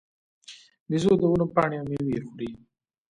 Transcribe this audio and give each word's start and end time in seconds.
بیزو 0.89 1.11
د 1.21 1.23
ونو 1.29 1.45
پاڼې 1.55 1.77
او 1.79 1.85
مېوې 1.89 2.17
خوري. 2.25 2.49